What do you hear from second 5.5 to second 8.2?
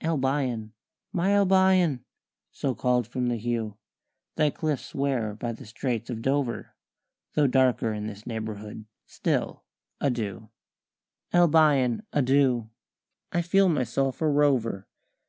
the Straits of Dover Though darker in